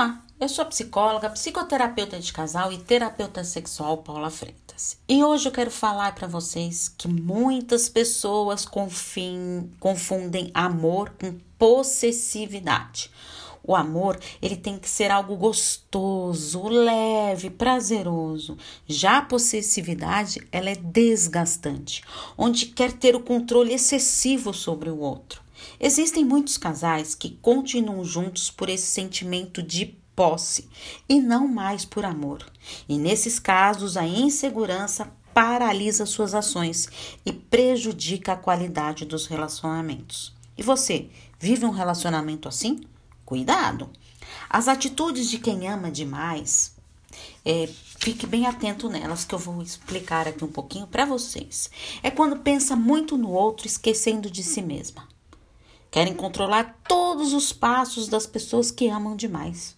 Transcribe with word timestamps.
Olá, 0.00 0.18
eu 0.40 0.48
sou 0.48 0.64
psicóloga, 0.64 1.28
psicoterapeuta 1.28 2.18
de 2.18 2.32
casal 2.32 2.72
e 2.72 2.78
terapeuta 2.78 3.44
sexual 3.44 3.98
Paula 3.98 4.30
Freitas. 4.30 4.96
E 5.06 5.22
hoje 5.22 5.46
eu 5.46 5.52
quero 5.52 5.70
falar 5.70 6.14
para 6.14 6.26
vocês 6.26 6.88
que 6.88 7.06
muitas 7.06 7.86
pessoas 7.86 8.64
confim, 8.64 9.70
confundem 9.78 10.50
amor 10.54 11.10
com 11.20 11.36
possessividade. 11.58 13.10
O 13.62 13.76
amor, 13.76 14.18
ele 14.40 14.56
tem 14.56 14.78
que 14.78 14.88
ser 14.88 15.10
algo 15.10 15.36
gostoso, 15.36 16.66
leve, 16.66 17.50
prazeroso. 17.50 18.56
Já 18.86 19.18
a 19.18 19.22
possessividade, 19.22 20.40
ela 20.50 20.70
é 20.70 20.76
desgastante, 20.76 22.02
onde 22.38 22.64
quer 22.64 22.92
ter 22.92 23.14
o 23.14 23.20
controle 23.20 23.74
excessivo 23.74 24.54
sobre 24.54 24.88
o 24.88 24.98
outro. 24.98 25.42
Existem 25.78 26.24
muitos 26.24 26.56
casais 26.56 27.14
que 27.14 27.30
continuam 27.42 28.04
juntos 28.04 28.50
por 28.50 28.68
esse 28.68 28.86
sentimento 28.86 29.62
de 29.62 29.86
posse 30.14 30.68
e 31.08 31.20
não 31.20 31.48
mais 31.48 31.84
por 31.84 32.04
amor. 32.04 32.44
E 32.88 32.98
nesses 32.98 33.38
casos, 33.38 33.96
a 33.96 34.06
insegurança 34.06 35.10
paralisa 35.32 36.04
suas 36.04 36.34
ações 36.34 36.88
e 37.24 37.32
prejudica 37.32 38.32
a 38.32 38.36
qualidade 38.36 39.04
dos 39.04 39.26
relacionamentos. 39.26 40.34
E 40.58 40.62
você, 40.62 41.08
vive 41.38 41.64
um 41.64 41.70
relacionamento 41.70 42.48
assim? 42.48 42.80
Cuidado! 43.24 43.88
As 44.48 44.68
atitudes 44.68 45.30
de 45.30 45.38
quem 45.38 45.68
ama 45.68 45.90
demais, 45.90 46.76
é, 47.44 47.68
fique 47.98 48.26
bem 48.26 48.46
atento 48.46 48.88
nelas 48.88 49.24
que 49.24 49.34
eu 49.34 49.38
vou 49.38 49.62
explicar 49.62 50.28
aqui 50.28 50.44
um 50.44 50.52
pouquinho 50.52 50.86
para 50.86 51.04
vocês. 51.04 51.70
É 52.02 52.10
quando 52.10 52.36
pensa 52.36 52.76
muito 52.76 53.16
no 53.16 53.30
outro, 53.30 53.66
esquecendo 53.66 54.30
de 54.30 54.42
si 54.42 54.60
mesma. 54.60 55.08
Querem 55.90 56.14
controlar 56.14 56.80
todos 56.86 57.32
os 57.32 57.52
passos 57.52 58.08
das 58.08 58.26
pessoas 58.26 58.70
que 58.70 58.88
amam 58.88 59.16
demais. 59.16 59.76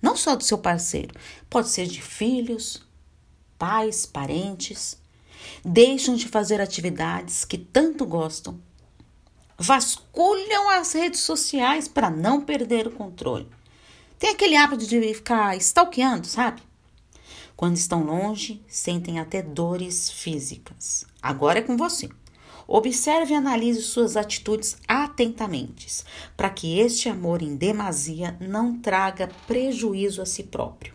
Não 0.00 0.16
só 0.16 0.36
do 0.36 0.44
seu 0.44 0.58
parceiro, 0.58 1.14
pode 1.48 1.68
ser 1.68 1.86
de 1.86 2.02
filhos, 2.02 2.82
pais, 3.58 4.04
parentes. 4.04 5.00
Deixam 5.64 6.16
de 6.16 6.28
fazer 6.28 6.60
atividades 6.60 7.44
que 7.44 7.56
tanto 7.56 8.04
gostam. 8.04 8.60
Vasculham 9.56 10.68
as 10.68 10.92
redes 10.92 11.20
sociais 11.20 11.86
para 11.86 12.10
não 12.10 12.40
perder 12.40 12.88
o 12.88 12.92
controle. 12.92 13.48
Tem 14.18 14.30
aquele 14.30 14.56
hábito 14.56 14.86
de 14.86 15.14
ficar 15.14 15.56
stalkeando, 15.56 16.26
sabe? 16.26 16.62
Quando 17.56 17.76
estão 17.76 18.02
longe, 18.02 18.60
sentem 18.66 19.20
até 19.20 19.40
dores 19.40 20.10
físicas. 20.10 21.06
Agora 21.22 21.60
é 21.60 21.62
com 21.62 21.76
você. 21.76 22.08
Observe 22.66 23.34
e 23.34 23.36
analise 23.36 23.82
suas 23.82 24.16
atitudes 24.16 24.76
atentamente, 25.12 26.04
para 26.36 26.50
que 26.50 26.78
este 26.78 27.08
amor 27.08 27.42
em 27.42 27.54
demasia 27.54 28.36
não 28.40 28.78
traga 28.78 29.28
prejuízo 29.46 30.22
a 30.22 30.26
si 30.26 30.42
próprio. 30.42 30.94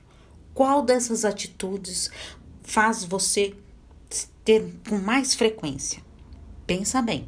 Qual 0.54 0.82
dessas 0.82 1.24
atitudes 1.24 2.10
faz 2.64 3.04
você 3.04 3.56
ter 4.44 4.74
com 4.90 4.98
mais 4.98 5.36
frequência? 5.36 6.02
Pensa 6.66 7.02
bem. 7.02 7.28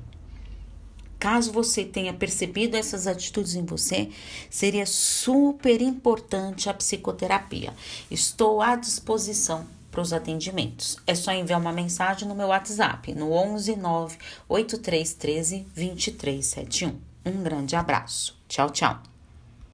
Caso 1.20 1.52
você 1.52 1.84
tenha 1.84 2.14
percebido 2.14 2.76
essas 2.76 3.06
atitudes 3.06 3.54
em 3.54 3.66
você, 3.66 4.10
seria 4.50 4.86
super 4.86 5.82
importante 5.82 6.70
a 6.70 6.74
psicoterapia. 6.74 7.74
Estou 8.10 8.62
à 8.62 8.76
disposição 8.76 9.68
para 9.92 10.02
os 10.02 10.14
atendimentos. 10.14 10.98
É 11.06 11.16
só 11.16 11.32
enviar 11.32 11.60
uma 11.60 11.74
mensagem 11.74 12.28
no 12.28 12.36
meu 12.36 12.48
WhatsApp 12.48 13.14
no 13.14 13.32
11 13.32 13.76
9 13.76 14.18
8313 14.48 15.68
2371. 15.76 17.00
Um 17.26 17.44
grande 17.44 17.76
abraço. 17.76 18.38
Tchau, 18.48 18.70
tchau. 18.70 19.09